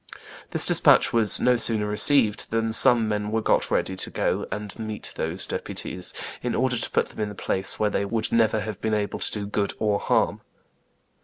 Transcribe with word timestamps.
This 0.49 0.65
despatch 0.65 1.13
was 1.13 1.39
"no 1.39 1.57
sooner 1.57 1.85
received 1.85 2.49
than 2.49 2.73
some 2.73 3.07
men 3.07 3.29
were 3.31 3.39
got 3.39 3.69
ready 3.69 3.95
to 3.97 4.09
go 4.09 4.47
and 4.51 4.79
meet 4.79 5.13
those 5.15 5.45
deputies, 5.45 6.11
in 6.41 6.55
order 6.55 6.75
to 6.75 6.89
put 6.89 7.09
them 7.09 7.19
in 7.19 7.29
a 7.29 7.35
place 7.35 7.79
where 7.79 7.91
they 7.91 8.03
would 8.05 8.31
never 8.31 8.61
have 8.61 8.81
been 8.81 8.95
able 8.95 9.19
to 9.19 9.31
do 9.31 9.45
good 9.45 9.75
or 9.77 9.99
harm." 9.99 10.41